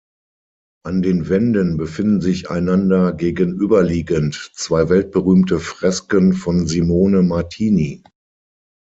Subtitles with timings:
[0.83, 8.01] An den Wänden befinden sich einander gegenüberliegend zwei weltberühmte Fresken von Simone Martini.